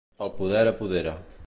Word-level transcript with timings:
El 0.27 0.31
poder 0.39 0.71
apodera. 0.71 1.17